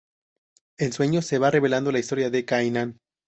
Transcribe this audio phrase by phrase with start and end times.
[0.79, 2.97] En sueños, se va revelando la historia de Kainan.